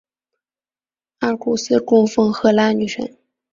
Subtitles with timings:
[1.19, 3.15] 阿古斯供奉赫拉女神。